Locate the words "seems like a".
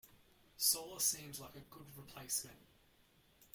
0.99-1.59